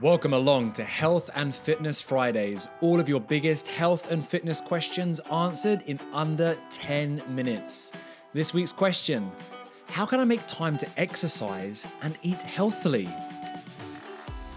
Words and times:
Welcome 0.00 0.32
along 0.32 0.72
to 0.72 0.84
Health 0.84 1.30
and 1.36 1.54
Fitness 1.54 2.00
Fridays. 2.00 2.66
All 2.80 2.98
of 2.98 3.08
your 3.08 3.20
biggest 3.20 3.68
health 3.68 4.10
and 4.10 4.26
fitness 4.26 4.60
questions 4.60 5.20
answered 5.30 5.82
in 5.82 6.00
under 6.12 6.58
10 6.70 7.22
minutes. 7.28 7.92
This 8.32 8.52
week's 8.52 8.72
question 8.72 9.30
How 9.86 10.04
can 10.04 10.18
I 10.18 10.24
make 10.24 10.44
time 10.48 10.76
to 10.78 10.88
exercise 10.96 11.86
and 12.02 12.18
eat 12.22 12.42
healthily? 12.42 13.08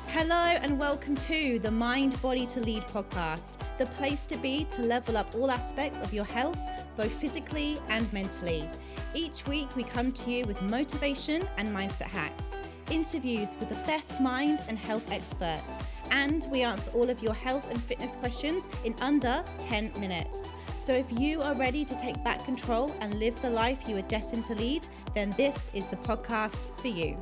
Hello, 0.08 0.33
and 0.33 0.79
welcome 0.79 1.15
to 1.15 1.60
the 1.60 1.69
Mind 1.69 2.19
Body 2.19 2.47
to 2.47 2.60
Lead 2.60 2.81
podcast, 2.85 3.60
the 3.78 3.85
place 3.85 4.26
to 4.26 4.38
be 4.38 4.65
to 4.72 4.81
level 4.81 5.17
up 5.17 5.35
all 5.35 5.51
aspects 5.51 5.99
of 5.99 6.15
your 6.15 6.26
health, 6.26 6.58
both 6.97 7.12
physically 7.12 7.78
and 7.90 8.12
mentally. 8.12 8.67
Each 9.13 9.46
week, 9.46 9.76
we 9.76 9.83
come 9.83 10.12
to 10.13 10.31
you 10.31 10.46
with 10.46 10.60
motivation 10.63 11.47
and 11.58 11.69
mindset 11.69 12.08
hacks, 12.08 12.60
interviews 12.92 13.56
with 13.60 13.69
the 13.69 13.76
best 13.88 14.20
minds 14.20 14.63
and 14.67 14.78
health 14.78 15.12
experts, 15.12 15.74
and 16.11 16.48
we 16.52 16.63
answer 16.63 16.91
all 16.91 17.09
of 17.09 17.21
your 17.21 17.34
health 17.34 17.70
and 17.70 17.81
fitness 17.81 18.16
questions 18.16 18.67
in 18.84 18.95
under 19.02 19.44
10 19.59 19.91
minutes. 19.99 20.53
So, 20.77 20.94
if 20.94 21.11
you 21.20 21.41
are 21.41 21.53
ready 21.53 21.84
to 21.84 21.95
take 21.95 22.23
back 22.23 22.45
control 22.45 22.95
and 23.02 23.13
live 23.16 23.41
the 23.41 23.49
life 23.49 23.88
you 23.89 23.97
are 23.97 24.03
destined 24.03 24.45
to 24.45 24.55
lead, 24.55 24.88
then 25.13 25.31
this 25.38 25.70
is 25.73 25.85
the 25.88 25.97
podcast 25.97 26.67
for 26.80 26.88
you. 26.88 27.17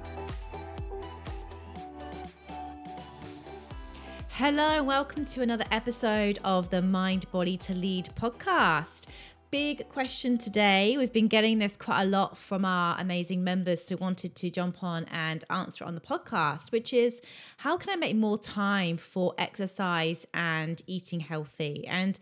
Hello, 4.38 4.78
and 4.78 4.86
welcome 4.86 5.24
to 5.24 5.42
another 5.42 5.64
episode 5.72 6.40
of 6.44 6.70
the 6.70 6.82
Mind 6.82 7.32
Body 7.32 7.56
to 7.56 7.74
Lead 7.74 8.10
podcast. 8.16 9.08
Big 9.52 9.88
question 9.90 10.38
today. 10.38 10.96
We've 10.98 11.14
been 11.14 11.28
getting 11.28 11.60
this 11.60 11.78
quite 11.78 12.02
a 12.02 12.06
lot 12.06 12.38
from 12.38 12.66
our 12.66 13.00
amazing 13.00 13.44
members 13.44 13.88
who 13.88 13.96
wanted 13.96 14.36
to 14.36 14.50
jump 14.50 14.84
on 14.84 15.06
and 15.06 15.44
answer 15.50 15.86
on 15.86 15.96
the 15.96 16.02
podcast, 16.02 16.72
which 16.72 16.94
is 16.94 17.22
how 17.58 17.78
can 17.78 17.94
I 17.94 17.96
make 17.96 18.16
more 18.16 18.38
time 18.38 18.98
for 18.98 19.34
exercise 19.38 20.26
and 20.34 20.82
eating 20.88 21.22
healthy? 21.22 21.88
And 21.88 22.20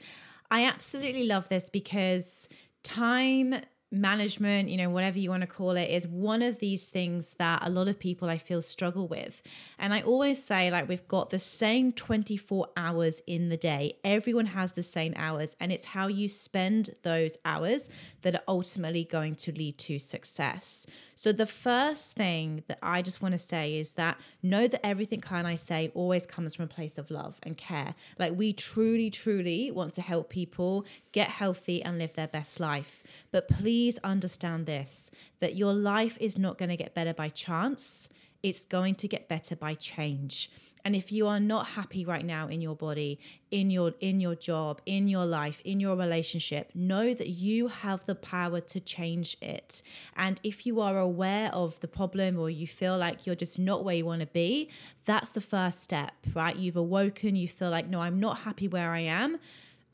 I 0.51 0.65
absolutely 0.65 1.25
love 1.25 1.49
this 1.49 1.69
because 1.69 2.49
time 2.83 3.55
management, 3.93 4.69
you 4.69 4.77
know, 4.77 4.89
whatever 4.89 5.19
you 5.19 5.29
want 5.29 5.41
to 5.41 5.47
call 5.47 5.71
it, 5.71 5.89
is 5.89 6.07
one 6.07 6.41
of 6.41 6.59
these 6.59 6.89
things 6.89 7.35
that 7.35 7.65
a 7.65 7.69
lot 7.69 7.87
of 7.87 7.99
people 7.99 8.29
I 8.29 8.37
feel 8.37 8.61
struggle 8.61 9.07
with. 9.07 9.41
And 9.77 9.93
I 9.93 10.01
always 10.01 10.43
say, 10.43 10.71
like, 10.71 10.89
we've 10.89 11.07
got 11.07 11.29
the 11.29 11.39
same 11.39 11.91
24 11.91 12.67
hours 12.75 13.21
in 13.27 13.49
the 13.49 13.57
day. 13.57 13.93
Everyone 14.03 14.47
has 14.47 14.73
the 14.73 14.83
same 14.83 15.13
hours, 15.15 15.55
and 15.59 15.71
it's 15.71 15.85
how 15.85 16.07
you 16.07 16.27
spend 16.27 16.89
those 17.03 17.37
hours 17.45 17.89
that 18.23 18.35
are 18.35 18.43
ultimately 18.47 19.03
going 19.03 19.35
to 19.35 19.51
lead 19.51 19.77
to 19.77 19.99
success. 19.99 20.87
So, 21.23 21.31
the 21.31 21.45
first 21.45 22.17
thing 22.17 22.65
that 22.67 22.79
I 22.83 23.01
just 23.01 23.21
want 23.21 23.31
to 23.31 23.37
say 23.37 23.77
is 23.77 23.93
that 23.93 24.19
know 24.41 24.67
that 24.67 24.85
everything 24.85 25.21
can 25.21 25.45
I 25.45 25.55
say 25.55 25.89
always 25.95 26.25
comes 26.25 26.53
from 26.53 26.65
a 26.65 26.67
place 26.67 26.97
of 26.97 27.09
love 27.09 27.39
and 27.43 27.55
care. 27.55 27.95
Like, 28.19 28.33
we 28.35 28.51
truly, 28.51 29.09
truly 29.09 29.71
want 29.71 29.93
to 29.93 30.01
help 30.01 30.29
people 30.29 30.85
get 31.13 31.29
healthy 31.29 31.81
and 31.81 31.97
live 31.97 32.11
their 32.11 32.27
best 32.27 32.59
life. 32.59 33.03
But 33.31 33.47
please 33.47 33.97
understand 34.03 34.65
this 34.65 35.11
that 35.39 35.55
your 35.55 35.71
life 35.71 36.17
is 36.19 36.37
not 36.37 36.57
going 36.57 36.71
to 36.71 36.75
get 36.75 36.93
better 36.93 37.13
by 37.13 37.29
chance, 37.29 38.09
it's 38.43 38.65
going 38.65 38.95
to 38.95 39.07
get 39.07 39.29
better 39.29 39.55
by 39.55 39.75
change. 39.75 40.51
And 40.85 40.95
if 40.95 41.11
you 41.11 41.27
are 41.27 41.39
not 41.39 41.67
happy 41.67 42.05
right 42.05 42.25
now 42.25 42.47
in 42.47 42.61
your 42.61 42.75
body, 42.75 43.19
in 43.51 43.69
your 43.69 43.93
in 43.99 44.19
your 44.19 44.35
job, 44.35 44.81
in 44.85 45.07
your 45.07 45.25
life, 45.25 45.61
in 45.63 45.79
your 45.79 45.95
relationship, 45.95 46.71
know 46.75 47.13
that 47.13 47.29
you 47.29 47.67
have 47.67 48.05
the 48.05 48.15
power 48.15 48.59
to 48.59 48.79
change 48.79 49.37
it. 49.41 49.81
And 50.17 50.41
if 50.43 50.65
you 50.65 50.81
are 50.81 50.97
aware 50.97 51.51
of 51.53 51.79
the 51.79 51.87
problem 51.87 52.37
or 52.37 52.49
you 52.49 52.67
feel 52.67 52.97
like 52.97 53.25
you're 53.25 53.35
just 53.35 53.57
not 53.57 53.83
where 53.83 53.95
you 53.95 54.05
want 54.05 54.21
to 54.21 54.27
be, 54.27 54.69
that's 55.05 55.31
the 55.31 55.41
first 55.41 55.81
step, 55.81 56.13
right? 56.33 56.55
You've 56.55 56.77
awoken, 56.77 57.35
you 57.35 57.47
feel 57.47 57.69
like 57.69 57.87
no, 57.87 58.01
I'm 58.01 58.19
not 58.19 58.39
happy 58.39 58.67
where 58.67 58.91
I 58.91 58.99
am 58.99 59.39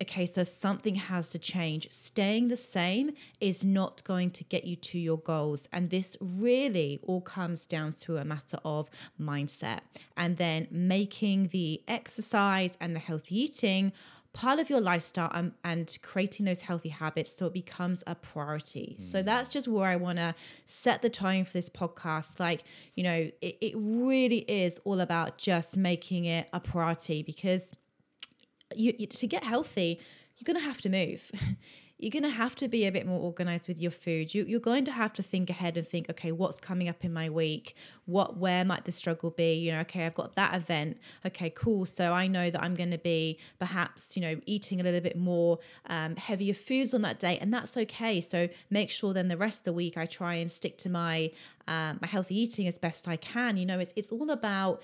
okay, 0.01 0.25
so 0.25 0.43
something 0.43 0.95
has 0.95 1.29
to 1.29 1.39
change. 1.39 1.91
Staying 1.91 2.47
the 2.47 2.57
same 2.57 3.11
is 3.39 3.65
not 3.65 4.03
going 4.03 4.31
to 4.31 4.43
get 4.43 4.65
you 4.65 4.75
to 4.75 4.99
your 4.99 5.17
goals. 5.17 5.67
And 5.73 5.89
this 5.89 6.17
really 6.21 6.99
all 7.03 7.21
comes 7.21 7.67
down 7.67 7.93
to 7.93 8.17
a 8.17 8.25
matter 8.25 8.59
of 8.63 8.89
mindset 9.19 9.79
and 10.15 10.37
then 10.37 10.67
making 10.71 11.47
the 11.47 11.81
exercise 11.87 12.77
and 12.79 12.95
the 12.95 12.99
healthy 12.99 13.41
eating 13.41 13.91
part 14.31 14.59
of 14.59 14.69
your 14.69 14.79
lifestyle 14.79 15.31
and, 15.33 15.53
and 15.63 15.97
creating 16.03 16.45
those 16.45 16.61
healthy 16.61 16.89
habits 16.89 17.35
so 17.35 17.47
it 17.47 17.53
becomes 17.53 18.03
a 18.05 18.13
priority. 18.15 18.95
Mm. 18.99 19.03
So 19.03 19.21
that's 19.23 19.51
just 19.51 19.67
where 19.67 19.87
I 19.87 19.95
want 19.95 20.19
to 20.19 20.35
set 20.65 21.01
the 21.01 21.09
tone 21.09 21.45
for 21.45 21.53
this 21.53 21.69
podcast. 21.69 22.39
Like, 22.39 22.63
you 22.95 23.03
know, 23.03 23.31
it, 23.41 23.57
it 23.59 23.73
really 23.75 24.39
is 24.47 24.79
all 24.85 25.01
about 25.01 25.37
just 25.37 25.77
making 25.77 26.25
it 26.25 26.47
a 26.53 26.59
priority 26.59 27.23
because 27.23 27.73
you, 28.75 28.93
you 28.97 29.07
to 29.07 29.27
get 29.27 29.43
healthy, 29.43 29.99
you're 30.37 30.45
going 30.45 30.59
to 30.59 30.67
have 30.67 30.81
to 30.81 30.89
move. 30.89 31.31
you're 31.99 32.11
going 32.11 32.23
to 32.23 32.29
have 32.29 32.55
to 32.55 32.69
be 32.69 32.85
a 32.85 32.91
bit 32.93 33.05
more 33.05 33.19
organized 33.19 33.67
with 33.67 33.81
your 33.81 33.91
food. 33.91 34.33
You, 34.33 34.45
you're 34.45 34.61
going 34.61 34.85
to 34.85 34.91
have 34.93 35.11
to 35.13 35.21
think 35.21 35.49
ahead 35.49 35.75
and 35.75 35.85
think, 35.85 36.09
okay, 36.09 36.31
what's 36.31 36.57
coming 36.57 36.87
up 36.87 37.03
in 37.03 37.11
my 37.11 37.29
week? 37.29 37.75
What, 38.05 38.37
where 38.37 38.63
might 38.63 38.85
the 38.85 38.93
struggle 38.93 39.31
be? 39.31 39.55
You 39.55 39.73
know, 39.73 39.79
okay, 39.81 40.05
I've 40.05 40.13
got 40.13 40.35
that 40.35 40.55
event. 40.55 40.97
Okay, 41.25 41.49
cool. 41.49 41.85
So 41.85 42.13
I 42.13 42.27
know 42.27 42.49
that 42.49 42.63
I'm 42.63 42.73
going 42.73 42.91
to 42.91 42.97
be 42.97 43.37
perhaps, 43.59 44.15
you 44.15 44.21
know, 44.21 44.39
eating 44.45 44.79
a 44.79 44.83
little 44.83 45.01
bit 45.01 45.17
more 45.17 45.59
um, 45.87 46.15
heavier 46.15 46.53
foods 46.53 46.93
on 46.93 47.01
that 47.01 47.19
day, 47.19 47.37
and 47.37 47.53
that's 47.53 47.75
okay. 47.75 48.21
So 48.21 48.47
make 48.69 48.91
sure 48.91 49.13
then 49.13 49.27
the 49.27 49.37
rest 49.37 49.61
of 49.61 49.65
the 49.65 49.73
week 49.73 49.97
I 49.97 50.05
try 50.05 50.35
and 50.35 50.49
stick 50.49 50.77
to 50.79 50.89
my 50.89 51.31
um, 51.67 51.99
my 52.01 52.07
healthy 52.07 52.39
eating 52.39 52.65
as 52.65 52.79
best 52.79 53.09
I 53.09 53.17
can. 53.17 53.57
You 53.57 53.65
know, 53.65 53.77
it's 53.77 53.93
it's 53.97 54.11
all 54.11 54.31
about 54.31 54.81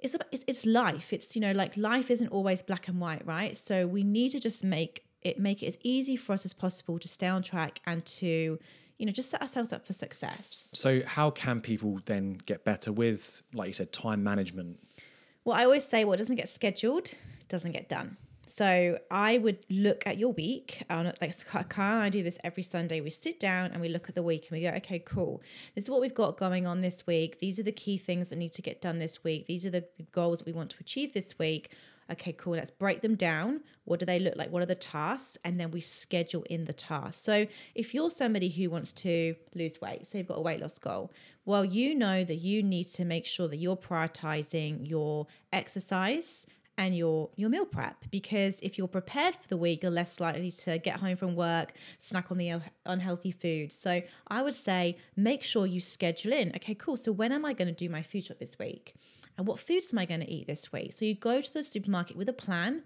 it's, 0.00 0.14
about, 0.14 0.28
it's 0.30 0.44
it's 0.46 0.66
life. 0.66 1.12
It's 1.12 1.34
you 1.34 1.40
know 1.40 1.52
like 1.52 1.76
life 1.76 2.10
isn't 2.10 2.28
always 2.28 2.62
black 2.62 2.88
and 2.88 3.00
white, 3.00 3.26
right? 3.26 3.56
So 3.56 3.86
we 3.86 4.04
need 4.04 4.30
to 4.30 4.40
just 4.40 4.64
make 4.64 5.04
it 5.22 5.38
make 5.38 5.62
it 5.62 5.66
as 5.66 5.78
easy 5.82 6.16
for 6.16 6.32
us 6.32 6.44
as 6.44 6.52
possible 6.52 6.98
to 6.98 7.08
stay 7.08 7.26
on 7.26 7.42
track 7.42 7.80
and 7.86 8.04
to 8.06 8.58
you 8.98 9.06
know 9.06 9.12
just 9.12 9.30
set 9.30 9.40
ourselves 9.40 9.72
up 9.72 9.86
for 9.86 9.92
success. 9.92 10.70
So 10.74 11.02
how 11.04 11.30
can 11.30 11.60
people 11.60 12.00
then 12.04 12.38
get 12.46 12.64
better 12.64 12.92
with 12.92 13.42
like 13.54 13.68
you 13.68 13.72
said 13.72 13.92
time 13.92 14.22
management? 14.22 14.78
Well, 15.44 15.56
I 15.56 15.64
always 15.64 15.84
say 15.84 16.04
what 16.04 16.18
doesn't 16.18 16.36
get 16.36 16.48
scheduled 16.48 17.12
doesn't 17.48 17.72
get 17.72 17.88
done. 17.88 18.16
So 18.46 18.98
I 19.10 19.38
would 19.38 19.66
look 19.68 20.06
at 20.06 20.18
your 20.18 20.32
week. 20.32 20.82
Like 20.88 21.68
Kyle 21.68 21.98
I 21.98 22.08
do 22.08 22.22
this 22.22 22.38
every 22.44 22.62
Sunday. 22.62 23.00
We 23.00 23.10
sit 23.10 23.40
down 23.40 23.72
and 23.72 23.80
we 23.80 23.88
look 23.88 24.08
at 24.08 24.14
the 24.14 24.22
week 24.22 24.48
and 24.48 24.58
we 24.58 24.62
go, 24.62 24.74
okay, 24.76 25.00
cool. 25.00 25.42
This 25.74 25.84
is 25.84 25.90
what 25.90 26.00
we've 26.00 26.14
got 26.14 26.36
going 26.36 26.66
on 26.66 26.80
this 26.80 27.06
week. 27.06 27.40
These 27.40 27.58
are 27.58 27.64
the 27.64 27.72
key 27.72 27.98
things 27.98 28.28
that 28.28 28.36
need 28.36 28.52
to 28.52 28.62
get 28.62 28.80
done 28.80 29.00
this 29.00 29.24
week. 29.24 29.46
These 29.46 29.66
are 29.66 29.70
the 29.70 29.84
goals 30.12 30.38
that 30.38 30.46
we 30.46 30.52
want 30.52 30.70
to 30.70 30.76
achieve 30.80 31.12
this 31.12 31.38
week. 31.38 31.72
Okay, 32.08 32.32
cool. 32.32 32.52
Let's 32.52 32.70
break 32.70 33.02
them 33.02 33.16
down. 33.16 33.62
What 33.84 33.98
do 33.98 34.06
they 34.06 34.20
look 34.20 34.36
like? 34.36 34.52
What 34.52 34.62
are 34.62 34.66
the 34.66 34.76
tasks? 34.76 35.36
And 35.44 35.58
then 35.58 35.72
we 35.72 35.80
schedule 35.80 36.44
in 36.48 36.66
the 36.66 36.72
tasks. 36.72 37.20
So 37.20 37.48
if 37.74 37.94
you're 37.94 38.10
somebody 38.10 38.48
who 38.48 38.70
wants 38.70 38.92
to 38.92 39.34
lose 39.56 39.80
weight, 39.80 40.06
say 40.06 40.18
you've 40.18 40.28
got 40.28 40.38
a 40.38 40.42
weight 40.42 40.60
loss 40.60 40.78
goal, 40.78 41.12
well, 41.44 41.64
you 41.64 41.96
know 41.96 42.22
that 42.22 42.36
you 42.36 42.62
need 42.62 42.84
to 42.90 43.04
make 43.04 43.26
sure 43.26 43.48
that 43.48 43.56
you're 43.56 43.76
prioritizing 43.76 44.88
your 44.88 45.26
exercise 45.52 46.46
and 46.78 46.96
your 46.96 47.30
your 47.36 47.48
meal 47.48 47.64
prep 47.64 48.04
because 48.10 48.60
if 48.60 48.76
you're 48.76 48.88
prepared 48.88 49.34
for 49.34 49.48
the 49.48 49.56
week 49.56 49.82
you're 49.82 49.90
less 49.90 50.20
likely 50.20 50.50
to 50.50 50.78
get 50.78 51.00
home 51.00 51.16
from 51.16 51.34
work 51.34 51.72
snack 51.98 52.30
on 52.30 52.38
the 52.38 52.60
unhealthy 52.84 53.30
food. 53.30 53.72
So 53.72 54.02
i 54.28 54.42
would 54.42 54.54
say 54.54 54.98
make 55.16 55.42
sure 55.42 55.66
you 55.66 55.80
schedule 55.80 56.32
in 56.32 56.52
okay 56.56 56.74
cool 56.74 56.96
so 56.96 57.12
when 57.12 57.32
am 57.32 57.44
i 57.44 57.52
going 57.52 57.68
to 57.68 57.74
do 57.74 57.88
my 57.88 58.02
food 58.02 58.24
shop 58.24 58.38
this 58.38 58.58
week? 58.58 58.94
And 59.38 59.46
what 59.46 59.58
foods 59.58 59.92
am 59.92 59.98
i 59.98 60.04
going 60.04 60.20
to 60.20 60.30
eat 60.30 60.46
this 60.46 60.72
week? 60.72 60.92
So 60.92 61.04
you 61.04 61.14
go 61.14 61.40
to 61.40 61.52
the 61.52 61.62
supermarket 61.62 62.16
with 62.16 62.28
a 62.28 62.34
plan 62.34 62.82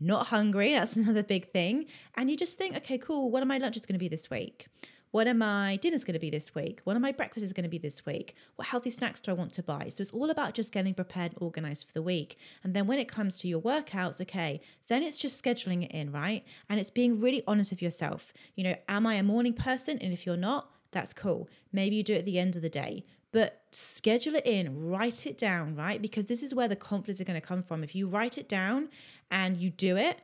not 0.00 0.28
hungry 0.28 0.72
that's 0.74 0.96
another 0.96 1.22
big 1.22 1.50
thing 1.52 1.86
and 2.16 2.30
you 2.30 2.36
just 2.36 2.58
think 2.58 2.76
okay 2.76 2.98
cool 2.98 3.30
what 3.30 3.42
are 3.42 3.46
my 3.46 3.58
lunches 3.58 3.86
going 3.86 3.94
to 3.94 3.98
be 3.98 4.08
this 4.08 4.28
week 4.30 4.66
what 5.14 5.28
are 5.28 5.32
my 5.34 5.76
dinners 5.76 6.02
going 6.02 6.14
to 6.14 6.18
be 6.18 6.28
this 6.28 6.56
week? 6.56 6.80
What 6.82 6.96
are 6.96 7.00
my 7.00 7.12
breakfasts 7.12 7.52
going 7.52 7.62
to 7.62 7.70
be 7.70 7.78
this 7.78 8.04
week? 8.04 8.34
What 8.56 8.66
healthy 8.66 8.90
snacks 8.90 9.20
do 9.20 9.30
I 9.30 9.34
want 9.34 9.52
to 9.52 9.62
buy? 9.62 9.86
So 9.88 10.00
it's 10.00 10.10
all 10.10 10.28
about 10.28 10.54
just 10.54 10.72
getting 10.72 10.92
prepared 10.92 11.30
and 11.30 11.40
organized 11.40 11.86
for 11.86 11.92
the 11.92 12.02
week. 12.02 12.36
And 12.64 12.74
then 12.74 12.88
when 12.88 12.98
it 12.98 13.06
comes 13.06 13.38
to 13.38 13.46
your 13.46 13.60
workouts, 13.60 14.20
okay, 14.22 14.60
then 14.88 15.04
it's 15.04 15.16
just 15.16 15.40
scheduling 15.40 15.84
it 15.84 15.92
in, 15.92 16.10
right? 16.10 16.44
And 16.68 16.80
it's 16.80 16.90
being 16.90 17.20
really 17.20 17.44
honest 17.46 17.70
with 17.70 17.80
yourself. 17.80 18.32
You 18.56 18.64
know, 18.64 18.74
am 18.88 19.06
I 19.06 19.14
a 19.14 19.22
morning 19.22 19.52
person? 19.52 19.98
And 19.98 20.12
if 20.12 20.26
you're 20.26 20.36
not, 20.36 20.68
that's 20.90 21.12
cool. 21.12 21.48
Maybe 21.72 21.94
you 21.94 22.02
do 22.02 22.14
it 22.14 22.18
at 22.18 22.24
the 22.24 22.40
end 22.40 22.56
of 22.56 22.62
the 22.62 22.68
day 22.68 23.04
but 23.30 23.64
schedule 23.72 24.36
it 24.36 24.46
in, 24.46 24.88
write 24.88 25.26
it 25.26 25.36
down, 25.36 25.74
right? 25.74 26.00
Because 26.00 26.26
this 26.26 26.40
is 26.40 26.54
where 26.54 26.68
the 26.68 26.76
confidence 26.76 27.18
is 27.18 27.26
going 27.26 27.40
to 27.40 27.44
come 27.44 27.64
from. 27.64 27.82
If 27.82 27.92
you 27.92 28.06
write 28.06 28.38
it 28.38 28.48
down 28.48 28.90
and 29.28 29.56
you 29.56 29.70
do 29.70 29.96
it, 29.96 30.20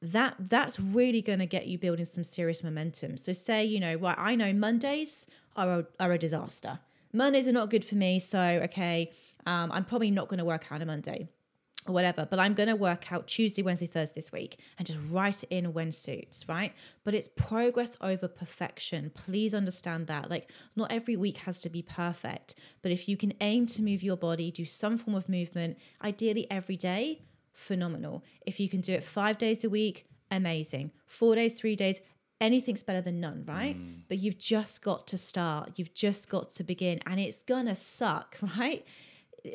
that 0.00 0.36
that's 0.38 0.78
really 0.78 1.22
going 1.22 1.40
to 1.40 1.46
get 1.46 1.66
you 1.66 1.78
building 1.78 2.04
some 2.04 2.24
serious 2.24 2.62
momentum. 2.62 3.16
So 3.16 3.32
say, 3.32 3.64
you 3.64 3.80
know, 3.80 3.94
right, 3.96 4.16
I 4.18 4.36
know 4.36 4.52
Mondays 4.52 5.26
are 5.56 5.80
a, 5.80 5.86
are 5.98 6.12
a 6.12 6.18
disaster. 6.18 6.78
Mondays 7.12 7.48
are 7.48 7.52
not 7.52 7.70
good 7.70 7.84
for 7.84 7.96
me. 7.96 8.20
So, 8.20 8.38
okay, 8.38 9.10
um, 9.46 9.72
I'm 9.72 9.84
probably 9.84 10.10
not 10.10 10.28
going 10.28 10.38
to 10.38 10.44
work 10.44 10.66
out 10.70 10.76
on 10.76 10.82
a 10.82 10.86
Monday. 10.86 11.28
or 11.88 11.92
whatever, 11.92 12.26
but 12.28 12.38
I'm 12.38 12.54
going 12.54 12.68
to 12.68 12.76
work 12.76 13.10
out 13.12 13.26
Tuesday, 13.26 13.62
Wednesday, 13.62 13.86
Thursday 13.86 14.14
this 14.14 14.30
week 14.30 14.58
and 14.76 14.86
just 14.86 14.98
write 15.10 15.42
it 15.42 15.48
in 15.50 15.72
when 15.72 15.90
suits, 15.90 16.44
right? 16.48 16.72
But 17.04 17.14
it's 17.14 17.28
progress 17.28 17.96
over 18.00 18.28
perfection. 18.28 19.10
Please 19.14 19.54
understand 19.54 20.06
that. 20.06 20.30
Like, 20.30 20.50
not 20.76 20.92
every 20.92 21.16
week 21.16 21.38
has 21.38 21.60
to 21.60 21.70
be 21.70 21.82
perfect, 21.82 22.54
but 22.82 22.92
if 22.92 23.08
you 23.08 23.16
can 23.16 23.32
aim 23.40 23.66
to 23.66 23.82
move 23.82 24.02
your 24.02 24.16
body, 24.16 24.50
do 24.50 24.64
some 24.64 24.98
form 24.98 25.16
of 25.16 25.28
movement, 25.28 25.78
ideally 26.02 26.46
every 26.50 26.76
day, 26.76 27.22
phenomenal. 27.58 28.24
If 28.46 28.60
you 28.60 28.68
can 28.68 28.80
do 28.80 28.92
it 28.92 29.04
five 29.04 29.36
days 29.36 29.64
a 29.64 29.68
week, 29.68 30.06
amazing. 30.30 30.92
Four 31.06 31.34
days, 31.34 31.60
three 31.60 31.76
days, 31.76 32.00
anything's 32.40 32.82
better 32.82 33.00
than 33.00 33.20
none, 33.20 33.44
right? 33.46 33.76
Mm. 33.76 34.02
But 34.08 34.18
you've 34.18 34.38
just 34.38 34.82
got 34.82 35.06
to 35.08 35.18
start. 35.18 35.72
You've 35.76 35.94
just 35.94 36.28
got 36.28 36.50
to 36.50 36.64
begin, 36.64 37.00
and 37.06 37.20
it's 37.20 37.42
gonna 37.42 37.74
suck, 37.74 38.36
right? 38.58 38.84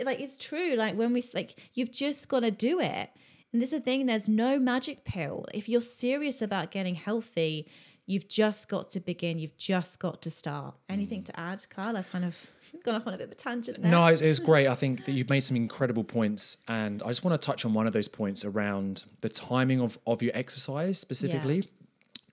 Like 0.03 0.19
it's 0.19 0.37
true. 0.37 0.75
Like 0.75 0.95
when 0.95 1.13
we 1.13 1.23
like, 1.33 1.59
you've 1.73 1.91
just 1.91 2.27
got 2.29 2.41
to 2.41 2.51
do 2.51 2.79
it. 2.79 3.09
And 3.51 3.61
this 3.61 3.71
is 3.71 3.79
the 3.79 3.85
thing. 3.85 4.05
There's 4.05 4.27
no 4.27 4.57
magic 4.57 5.05
pill. 5.05 5.45
If 5.53 5.69
you're 5.69 5.81
serious 5.81 6.41
about 6.41 6.71
getting 6.71 6.95
healthy, 6.95 7.67
you've 8.05 8.27
just 8.27 8.67
got 8.69 8.89
to 8.91 8.99
begin. 8.99 9.39
You've 9.39 9.57
just 9.57 9.99
got 9.99 10.21
to 10.23 10.29
start. 10.29 10.75
Anything 10.89 11.21
mm. 11.21 11.25
to 11.25 11.39
add, 11.39 11.65
Kyle? 11.69 11.95
I've 11.95 12.11
kind 12.11 12.25
of 12.25 12.47
gone 12.83 12.95
off 12.95 13.07
on 13.07 13.13
a 13.13 13.17
bit 13.17 13.25
of 13.25 13.31
a 13.31 13.35
tangent 13.35 13.81
there. 13.81 13.91
No, 13.91 14.05
it 14.07 14.21
was 14.21 14.39
great. 14.39 14.67
I 14.67 14.75
think 14.75 15.05
that 15.05 15.11
you've 15.13 15.29
made 15.29 15.41
some 15.41 15.57
incredible 15.57 16.03
points. 16.03 16.57
And 16.67 17.01
I 17.03 17.07
just 17.07 17.23
want 17.23 17.39
to 17.39 17.45
touch 17.45 17.65
on 17.65 17.73
one 17.73 17.87
of 17.87 17.93
those 17.93 18.07
points 18.07 18.45
around 18.45 19.05
the 19.21 19.29
timing 19.29 19.81
of, 19.81 19.97
of 20.05 20.21
your 20.21 20.31
exercise 20.35 20.99
specifically. 20.99 21.57
Yeah 21.57 21.67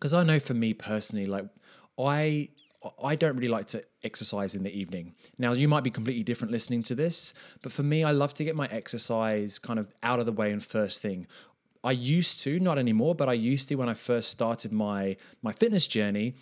because 0.01 0.15
I 0.15 0.23
know 0.23 0.41
for 0.41 0.55
me 0.55 0.73
personally, 0.73 1.27
like 1.27 1.45
I 1.99 2.49
I 3.05 3.15
don't 3.15 3.37
really 3.37 3.49
like 3.49 3.67
to 3.67 3.85
exercise 4.03 4.55
in 4.55 4.63
the 4.63 4.71
evening. 4.71 5.15
Now, 5.37 5.53
you 5.53 5.69
might 5.69 5.85
be 5.85 5.91
completely 5.91 6.23
different 6.23 6.51
listening 6.51 6.83
to 6.85 6.95
this, 6.95 7.35
but 7.61 7.73
for 7.73 7.83
me, 7.83 8.05
I 8.05 8.13
love 8.13 8.33
to 8.35 8.45
get 8.45 8.57
my 8.57 8.67
exercise 8.69 9.59
kind 9.59 9.79
of 9.79 9.93
out 10.03 10.19
of 10.19 10.25
the 10.25 10.33
way 10.33 10.51
and 10.51 10.65
first 10.65 11.03
thing. 11.03 11.27
I 11.83 11.93
used 11.93 12.41
to, 12.41 12.61
not 12.61 12.79
anymore, 12.79 13.15
but 13.15 13.29
I 13.29 13.33
used 13.33 13.69
to 13.69 13.75
when 13.77 13.89
I 13.89 13.95
first 13.95 14.31
started 14.31 14.73
my 14.73 15.17
my 15.43 15.53
fitness 15.53 15.87
journey. 15.87 16.35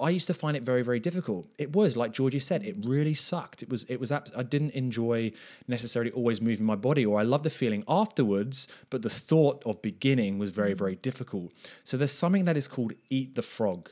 I 0.00 0.10
used 0.10 0.26
to 0.26 0.34
find 0.34 0.56
it 0.56 0.64
very, 0.64 0.82
very 0.82 0.98
difficult. 0.98 1.52
It 1.58 1.76
was 1.76 1.96
like 1.96 2.12
Georgie 2.12 2.40
said, 2.40 2.64
it 2.64 2.74
really 2.84 3.14
sucked. 3.14 3.62
It 3.62 3.68
was, 3.68 3.84
it 3.84 4.00
was. 4.00 4.10
I 4.10 4.42
didn't 4.42 4.72
enjoy 4.72 5.30
necessarily 5.68 6.10
always 6.10 6.40
moving 6.40 6.66
my 6.66 6.74
body, 6.74 7.06
or 7.06 7.20
I 7.20 7.22
love 7.22 7.44
the 7.44 7.50
feeling 7.50 7.84
afterwards, 7.86 8.66
but 8.90 9.02
the 9.02 9.10
thought 9.10 9.62
of 9.64 9.80
beginning 9.80 10.38
was 10.38 10.50
very, 10.50 10.74
very 10.74 10.96
difficult. 10.96 11.52
So 11.84 11.96
there's 11.96 12.12
something 12.12 12.46
that 12.46 12.56
is 12.56 12.66
called 12.66 12.94
eat 13.10 13.36
the 13.36 13.42
frog. 13.42 13.90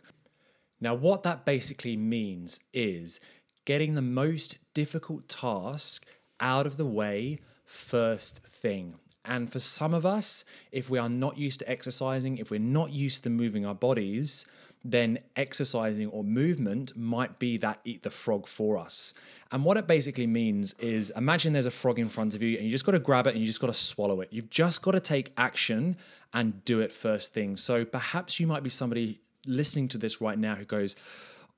Now, 0.81 0.95
what 0.95 1.23
that 1.23 1.45
basically 1.45 1.97
means 1.97 2.61
is 2.73 3.21
getting 3.65 3.95
the 3.95 4.03
most 4.03 4.59
difficult 4.75 5.29
task 5.29 6.05
out 6.41 6.67
of 6.67 6.77
the 6.77 6.87
way 6.87 7.39
first 7.65 8.45
thing. 8.45 8.95
And 9.25 9.53
for 9.53 9.61
some 9.61 9.95
of 9.95 10.07
us, 10.07 10.45
if 10.73 10.89
we 10.89 10.99
are 10.99 11.09
not 11.09 11.37
used 11.37 11.61
to 11.61 11.71
exercising, 11.71 12.39
if 12.39 12.51
we're 12.51 12.61
not 12.61 12.91
used 12.91 13.23
to 13.25 13.31
moving 13.31 13.67
our 13.67 13.75
bodies, 13.75 14.47
then 14.83 15.19
exercising 15.37 16.09
or 16.09 16.25
movement 16.25 16.97
might 16.97 17.39
be 17.39 17.59
that 17.59 17.81
eat 17.85 18.03
the 18.03 18.11
frog 18.11 18.47
for 18.47 18.79
us. 18.79 19.13
And 19.53 19.63
what 19.65 19.77
it 19.77 19.87
basically 19.87 20.27
means 20.27 20.73
is 20.75 21.11
imagine 21.17 21.53
there's 21.53 21.67
a 21.67 21.71
frog 21.71 21.99
in 21.99 22.09
front 22.09 22.35
of 22.35 22.43
you 22.43 22.57
and 22.57 22.65
you 22.65 22.71
just 22.71 22.87
got 22.87 22.93
to 22.93 22.99
grab 22.99 23.27
it 23.27 23.31
and 23.35 23.41
you 23.41 23.47
just 23.47 23.61
got 23.61 23.67
to 23.67 23.75
swallow 23.75 24.23
it. 24.23 24.29
You've 24.31 24.49
just 24.49 24.81
got 24.81 24.93
to 24.93 25.01
take 25.01 25.33
action 25.37 25.97
and 26.33 26.65
do 26.65 26.81
it 26.81 26.95
first 26.95 27.35
thing. 27.35 27.57
So 27.57 27.85
perhaps 27.85 28.41
you 28.41 28.47
might 28.47 28.63
be 28.63 28.71
somebody 28.71 29.21
listening 29.47 29.89
to 29.89 29.99
this 29.99 30.21
right 30.21 30.39
now 30.39 30.55
who 30.55 30.65
goes, 30.65 30.97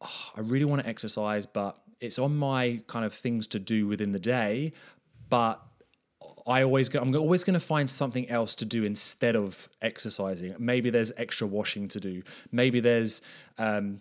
oh, 0.00 0.30
I 0.36 0.40
really 0.40 0.64
want 0.64 0.82
to 0.82 0.88
exercise, 0.88 1.46
but 1.46 1.78
it's 2.00 2.18
on 2.18 2.36
my 2.36 2.80
kind 2.88 3.04
of 3.04 3.14
things 3.14 3.46
to 3.48 3.60
do 3.60 3.86
within 3.86 4.10
the 4.10 4.18
day, 4.18 4.72
but 5.30 5.62
I 6.46 6.62
always 6.62 6.88
go, 6.88 7.00
I'm 7.00 7.14
always 7.14 7.44
going 7.44 7.54
to 7.54 7.60
find 7.60 7.88
something 7.88 8.28
else 8.28 8.54
to 8.56 8.64
do 8.64 8.84
instead 8.84 9.36
of 9.36 9.68
exercising. 9.80 10.54
Maybe 10.58 10.90
there's 10.90 11.12
extra 11.16 11.46
washing 11.46 11.88
to 11.88 12.00
do. 12.00 12.22
Maybe 12.50 12.80
there's 12.80 13.20
um, 13.58 14.00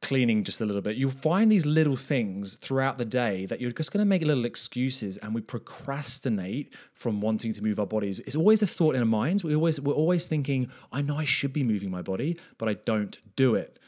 cleaning 0.00 0.44
just 0.44 0.60
a 0.60 0.66
little 0.66 0.82
bit. 0.82 0.96
You'll 0.96 1.10
find 1.10 1.50
these 1.50 1.66
little 1.66 1.96
things 1.96 2.56
throughout 2.56 2.98
the 2.98 3.04
day 3.04 3.46
that 3.46 3.60
you're 3.60 3.72
just 3.72 3.92
going 3.92 4.04
to 4.04 4.08
make 4.08 4.22
little 4.22 4.44
excuses, 4.44 5.16
and 5.18 5.34
we 5.34 5.40
procrastinate 5.40 6.74
from 6.94 7.20
wanting 7.20 7.52
to 7.52 7.62
move 7.62 7.78
our 7.78 7.86
bodies. 7.86 8.18
It's 8.20 8.36
always 8.36 8.62
a 8.62 8.66
thought 8.66 8.94
in 8.94 9.00
our 9.00 9.06
minds. 9.06 9.44
We 9.44 9.54
always 9.54 9.80
we're 9.80 9.94
always 9.94 10.26
thinking, 10.26 10.70
I 10.92 11.02
know 11.02 11.16
I 11.16 11.24
should 11.24 11.52
be 11.52 11.62
moving 11.62 11.90
my 11.90 12.02
body, 12.02 12.38
but 12.58 12.68
I 12.68 12.74
don't 12.74 13.18
do 13.36 13.54
it 13.54 13.78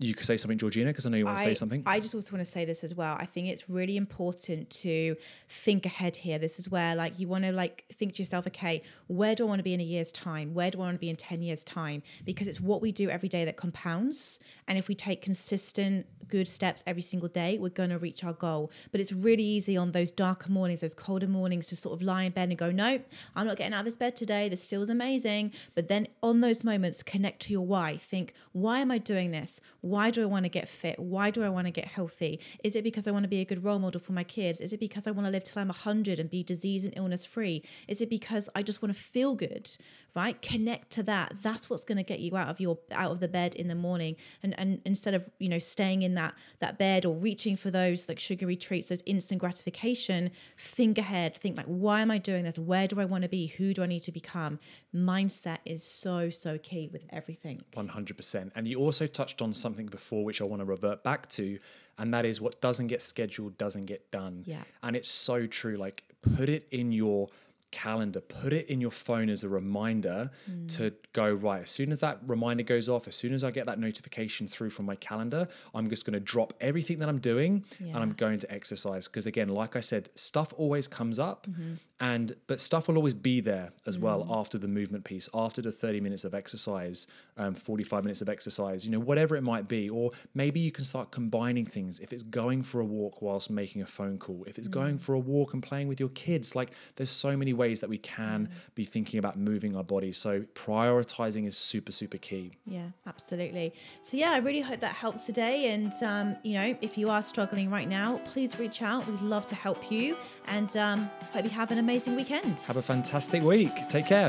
you 0.00 0.14
could 0.14 0.26
say 0.26 0.36
something, 0.36 0.58
Georgina, 0.58 0.90
because 0.90 1.06
I 1.06 1.10
know 1.10 1.16
you 1.16 1.24
want 1.24 1.38
to 1.38 1.44
say 1.44 1.54
something. 1.54 1.82
I 1.84 1.98
just 1.98 2.14
also 2.14 2.32
want 2.32 2.44
to 2.44 2.50
say 2.50 2.64
this 2.64 2.84
as 2.84 2.94
well. 2.94 3.16
I 3.18 3.26
think 3.26 3.48
it's 3.48 3.68
really 3.68 3.96
important 3.96 4.70
to 4.70 5.16
think 5.48 5.86
ahead 5.86 6.16
here. 6.16 6.38
This 6.38 6.60
is 6.60 6.70
where 6.70 6.94
like 6.94 7.18
you 7.18 7.26
want 7.26 7.44
to 7.44 7.52
like 7.52 7.84
think 7.92 8.14
to 8.14 8.22
yourself, 8.22 8.46
okay, 8.46 8.82
where 9.08 9.34
do 9.34 9.44
I 9.44 9.48
want 9.48 9.58
to 9.58 9.64
be 9.64 9.74
in 9.74 9.80
a 9.80 9.84
year's 9.84 10.12
time? 10.12 10.54
Where 10.54 10.70
do 10.70 10.78
I 10.78 10.82
want 10.82 10.94
to 10.94 11.00
be 11.00 11.10
in 11.10 11.16
10 11.16 11.42
years' 11.42 11.64
time? 11.64 12.04
Because 12.24 12.46
it's 12.46 12.60
what 12.60 12.80
we 12.80 12.92
do 12.92 13.10
every 13.10 13.28
day 13.28 13.44
that 13.44 13.56
compounds. 13.56 14.38
And 14.68 14.78
if 14.78 14.86
we 14.86 14.94
take 14.94 15.20
consistent, 15.20 16.06
good 16.28 16.46
steps 16.46 16.84
every 16.86 17.02
single 17.02 17.28
day, 17.28 17.58
we're 17.58 17.68
going 17.68 17.90
to 17.90 17.98
reach 17.98 18.22
our 18.22 18.34
goal. 18.34 18.70
But 18.92 19.00
it's 19.00 19.12
really 19.12 19.42
easy 19.42 19.76
on 19.76 19.92
those 19.92 20.12
darker 20.12 20.50
mornings, 20.50 20.82
those 20.82 20.94
colder 20.94 21.26
mornings 21.26 21.68
to 21.68 21.76
sort 21.76 21.94
of 21.94 22.02
lie 22.02 22.24
in 22.24 22.32
bed 22.32 22.50
and 22.50 22.58
go, 22.58 22.70
nope, 22.70 23.04
I'm 23.34 23.46
not 23.46 23.56
getting 23.56 23.72
out 23.72 23.80
of 23.80 23.84
this 23.86 23.96
bed 23.96 24.14
today. 24.14 24.48
This 24.48 24.64
feels 24.64 24.90
amazing. 24.90 25.52
But 25.74 25.88
then 25.88 26.06
on 26.22 26.40
those 26.40 26.62
moments, 26.62 27.02
connect 27.02 27.40
to 27.42 27.52
your 27.52 27.66
why. 27.66 27.96
Think, 27.96 28.34
why 28.52 28.78
am 28.78 28.90
I 28.92 28.98
doing 28.98 29.32
this? 29.32 29.60
Why 29.88 30.10
do 30.10 30.22
I 30.22 30.26
want 30.26 30.44
to 30.44 30.50
get 30.50 30.68
fit? 30.68 30.98
Why 30.98 31.30
do 31.30 31.42
I 31.42 31.48
want 31.48 31.66
to 31.66 31.70
get 31.70 31.86
healthy? 31.86 32.40
Is 32.62 32.76
it 32.76 32.84
because 32.84 33.08
I 33.08 33.10
want 33.10 33.24
to 33.24 33.28
be 33.28 33.40
a 33.40 33.44
good 33.44 33.64
role 33.64 33.78
model 33.78 34.00
for 34.00 34.12
my 34.12 34.24
kids? 34.24 34.60
Is 34.60 34.72
it 34.72 34.80
because 34.80 35.06
I 35.06 35.10
want 35.12 35.26
to 35.26 35.30
live 35.30 35.42
till 35.44 35.60
I'm 35.60 35.68
100 35.68 36.20
and 36.20 36.28
be 36.28 36.42
disease 36.42 36.84
and 36.84 36.92
illness 36.96 37.24
free? 37.24 37.62
Is 37.86 38.02
it 38.02 38.10
because 38.10 38.50
I 38.54 38.62
just 38.62 38.82
want 38.82 38.94
to 38.94 39.00
feel 39.00 39.34
good? 39.34 39.70
Right? 40.14 40.40
Connect 40.42 40.90
to 40.90 41.02
that. 41.04 41.34
That's 41.42 41.70
what's 41.70 41.84
going 41.84 41.96
to 41.96 42.04
get 42.04 42.20
you 42.20 42.36
out 42.36 42.48
of 42.48 42.60
your 42.60 42.78
out 42.92 43.12
of 43.12 43.20
the 43.20 43.28
bed 43.28 43.54
in 43.54 43.68
the 43.68 43.74
morning 43.74 44.16
and 44.42 44.58
and 44.58 44.80
instead 44.84 45.14
of, 45.14 45.30
you 45.38 45.48
know, 45.48 45.58
staying 45.58 46.02
in 46.02 46.14
that 46.14 46.34
that 46.60 46.78
bed 46.78 47.06
or 47.06 47.14
reaching 47.14 47.56
for 47.56 47.70
those 47.70 48.08
like 48.08 48.18
sugary 48.18 48.56
treats, 48.56 48.90
those 48.90 49.02
instant 49.06 49.40
gratification, 49.40 50.30
think 50.58 50.98
ahead. 50.98 51.36
Think 51.36 51.56
like 51.56 51.66
why 51.66 52.00
am 52.02 52.10
I 52.10 52.18
doing 52.18 52.44
this? 52.44 52.58
Where 52.58 52.86
do 52.86 53.00
I 53.00 53.06
want 53.06 53.22
to 53.22 53.28
be? 53.28 53.46
Who 53.46 53.72
do 53.72 53.82
I 53.82 53.86
need 53.86 54.02
to 54.02 54.12
become? 54.12 54.58
Mindset 54.94 55.58
is 55.64 55.82
so 55.82 56.28
so 56.30 56.58
key 56.58 56.88
with 56.92 57.06
everything. 57.10 57.62
100%. 57.74 58.50
And 58.54 58.68
you 58.68 58.78
also 58.78 59.06
touched 59.06 59.40
on 59.40 59.52
something 59.52 59.77
before 59.86 60.08
before, 60.08 60.24
which 60.24 60.40
I 60.40 60.44
want 60.44 60.60
to 60.60 60.64
revert 60.64 61.02
back 61.02 61.28
to, 61.30 61.58
and 61.98 62.14
that 62.14 62.24
is 62.24 62.40
what 62.40 62.60
doesn't 62.60 62.86
get 62.86 63.02
scheduled 63.02 63.58
doesn't 63.58 63.86
get 63.86 64.10
done. 64.10 64.42
Yeah. 64.46 64.62
And 64.82 64.96
it's 64.96 65.10
so 65.10 65.46
true. 65.46 65.76
Like 65.76 66.04
put 66.22 66.48
it 66.48 66.66
in 66.70 66.92
your 66.92 67.28
calendar, 67.70 68.20
put 68.20 68.52
it 68.52 68.68
in 68.68 68.80
your 68.80 68.90
phone 68.90 69.28
as 69.28 69.44
a 69.44 69.48
reminder 69.48 70.30
mm. 70.50 70.68
to 70.76 70.94
go 71.12 71.30
right. 71.30 71.62
As 71.62 71.70
soon 71.70 71.92
as 71.92 72.00
that 72.00 72.20
reminder 72.26 72.62
goes 72.62 72.88
off, 72.88 73.06
as 73.06 73.14
soon 73.14 73.34
as 73.34 73.44
I 73.44 73.50
get 73.50 73.66
that 73.66 73.78
notification 73.78 74.46
through 74.46 74.70
from 74.70 74.86
my 74.86 74.94
calendar, 74.96 75.48
I'm 75.74 75.90
just 75.90 76.06
going 76.06 76.14
to 76.14 76.20
drop 76.20 76.54
everything 76.60 77.00
that 77.00 77.08
I'm 77.08 77.18
doing 77.18 77.64
yeah. 77.78 77.88
and 77.88 77.98
I'm 77.98 78.12
going 78.12 78.38
to 78.38 78.50
exercise. 78.50 79.06
Because 79.06 79.26
again, 79.26 79.48
like 79.48 79.76
I 79.76 79.80
said, 79.80 80.08
stuff 80.14 80.54
always 80.56 80.88
comes 80.88 81.18
up, 81.18 81.46
mm-hmm 81.46 81.74
and 82.00 82.36
but 82.46 82.60
stuff 82.60 82.86
will 82.86 82.96
always 82.96 83.14
be 83.14 83.40
there 83.40 83.72
as 83.86 83.98
mm. 83.98 84.02
well 84.02 84.26
after 84.30 84.56
the 84.56 84.68
movement 84.68 85.04
piece 85.04 85.28
after 85.34 85.60
the 85.60 85.72
30 85.72 86.00
minutes 86.00 86.24
of 86.24 86.32
exercise 86.32 87.08
um, 87.36 87.54
45 87.54 88.04
minutes 88.04 88.22
of 88.22 88.28
exercise 88.28 88.84
you 88.84 88.92
know 88.92 89.00
whatever 89.00 89.36
it 89.36 89.42
might 89.42 89.68
be. 89.68 89.88
Or 89.88 90.12
maybe 90.34 90.60
you 90.60 90.70
can 90.70 90.84
start 90.84 91.10
combining 91.10 91.66
things. 91.66 91.98
If 92.00 92.12
it's 92.12 92.22
going 92.22 92.62
for 92.62 92.80
a 92.80 92.84
walk 92.84 93.20
whilst 93.20 93.50
making 93.50 93.82
a 93.82 93.86
phone 93.86 94.18
call 94.18 94.44
if 94.46 94.58
it's 94.58 94.68
mm. 94.68 94.72
going 94.72 94.98
for 94.98 95.14
a 95.14 95.18
walk 95.18 95.54
and 95.54 95.62
playing 95.62 95.88
with 95.88 95.98
your 95.98 96.10
kids 96.10 96.54
like 96.54 96.70
there's 96.96 97.10
so 97.10 97.36
many 97.36 97.52
ways 97.52 97.80
that 97.80 97.90
we 97.90 97.98
can 97.98 98.46
mm. 98.46 98.74
be 98.74 98.84
thinking 98.84 99.18
about 99.18 99.36
moving 99.36 99.74
our 99.74 99.84
bodies 99.84 100.18
so 100.18 100.42
prioritizing 100.54 101.48
is 101.48 101.56
super 101.56 101.92
super 101.92 102.18
key. 102.18 102.52
Yeah 102.64 102.88
absolutely. 103.06 103.74
So 104.02 104.16
yeah 104.16 104.30
i 104.30 104.38
really 104.38 104.60
hope 104.60 104.80
that 104.80 104.94
helps 104.94 105.24
today. 105.24 105.72
And 105.72 105.92
um, 106.04 106.36
you 106.44 106.54
know 106.54 106.76
if 106.80 106.96
you 106.96 107.10
are 107.10 107.22
struggling 107.22 107.70
right 107.70 107.88
now 107.88 108.20
please 108.26 108.58
reach 108.58 108.82
out. 108.82 109.06
We'd 109.08 109.20
love 109.20 109.46
to 109.46 109.56
help 109.56 109.90
you. 109.90 110.16
And 110.46 110.76
um, 110.76 111.10
hope 111.32 111.44
you 111.44 111.50
have 111.50 111.72
an 111.72 111.78
amazing 111.88 112.16
weekend. 112.16 112.60
Have 112.66 112.76
a 112.76 112.82
fantastic 112.82 113.42
week. 113.42 113.88
Take 113.88 114.04
care. 114.04 114.28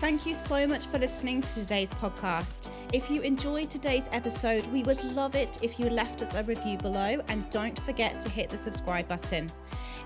Thank 0.00 0.26
you 0.26 0.34
so 0.34 0.66
much 0.66 0.88
for 0.88 0.98
listening 0.98 1.42
to 1.42 1.54
today's 1.54 1.90
podcast. 1.90 2.70
If 2.92 3.08
you 3.08 3.20
enjoyed 3.20 3.70
today's 3.70 4.02
episode, 4.10 4.66
we 4.68 4.82
would 4.82 5.04
love 5.14 5.36
it 5.36 5.58
if 5.62 5.78
you 5.78 5.90
left 5.90 6.22
us 6.22 6.34
a 6.34 6.42
review 6.42 6.76
below 6.76 7.22
and 7.28 7.48
don't 7.50 7.78
forget 7.82 8.20
to 8.22 8.28
hit 8.28 8.50
the 8.50 8.58
subscribe 8.58 9.06
button. 9.06 9.48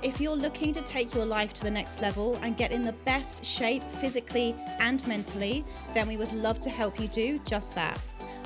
If 0.03 0.21
you're 0.21 0.37
looking 0.37 0.75
to 0.75 0.83
take 0.83 1.15
your 1.15 1.25
life 1.25 1.55
to 1.55 1.65
the 1.65 1.71
next 1.71 2.03
level 2.03 2.39
and 2.43 2.59
get 2.59 2.73
in 2.73 2.83
the 2.83 2.93
best 3.07 3.43
shape 3.43 3.83
physically 3.83 4.55
and 4.79 5.07
mentally, 5.07 5.65
then 5.95 6.07
we 6.07 6.19
would 6.19 6.33
love 6.35 6.61
to 6.61 6.69
help 6.69 7.01
you 7.01 7.09
do 7.09 7.39
just 7.47 7.75
that. 7.75 7.99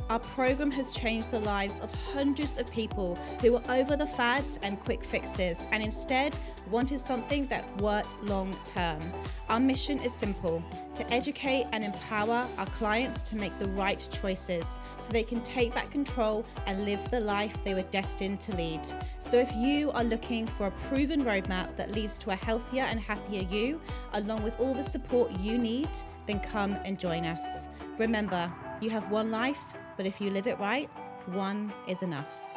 Our 0.08 0.20
program 0.20 0.70
has 0.70 0.92
changed 0.92 1.32
the 1.32 1.40
lives 1.40 1.80
of 1.80 1.92
hundreds 2.12 2.58
of 2.58 2.70
people 2.70 3.16
who 3.40 3.54
were 3.54 3.62
over 3.68 3.96
the 3.96 4.06
fads 4.06 4.56
and 4.62 4.78
quick 4.78 5.02
fixes 5.02 5.66
and 5.72 5.82
instead 5.82 6.38
wanted 6.70 7.00
something 7.00 7.48
that 7.48 7.64
worked 7.80 8.22
long 8.22 8.56
term. 8.64 9.00
Our 9.48 9.58
mission 9.58 9.98
is 9.98 10.14
simple 10.14 10.62
to 10.94 11.12
educate 11.12 11.66
and 11.72 11.82
empower 11.82 12.46
our 12.56 12.66
clients 12.66 13.24
to 13.24 13.36
make 13.36 13.56
the 13.58 13.68
right 13.70 14.08
choices 14.12 14.78
so 15.00 15.12
they 15.12 15.24
can 15.24 15.42
take 15.42 15.74
back 15.74 15.90
control 15.90 16.46
and 16.66 16.84
live 16.84 17.10
the 17.10 17.20
life 17.20 17.56
they 17.64 17.74
were 17.74 17.82
destined 17.82 18.38
to 18.40 18.54
lead. 18.54 18.82
So, 19.18 19.38
if 19.38 19.52
you 19.56 19.90
are 19.90 20.04
looking 20.04 20.46
for 20.46 20.68
a 20.68 20.70
proven 20.88 21.24
roadmap 21.24 21.74
that 21.76 21.90
leads 21.90 22.16
to 22.20 22.30
a 22.30 22.36
healthier 22.36 22.84
and 22.84 23.00
happier 23.00 23.42
you, 23.42 23.80
along 24.12 24.44
with 24.44 24.58
all 24.60 24.72
the 24.72 24.84
support 24.84 25.32
you 25.40 25.58
need, 25.58 25.90
then 26.26 26.38
come 26.38 26.74
and 26.84 26.98
join 26.98 27.24
us. 27.24 27.68
Remember, 27.98 28.52
you 28.80 28.90
have 28.90 29.10
one 29.10 29.30
life, 29.30 29.74
but 29.96 30.06
if 30.06 30.20
you 30.20 30.30
live 30.30 30.46
it 30.46 30.58
right, 30.58 30.88
one 31.26 31.72
is 31.88 32.02
enough. 32.02 32.55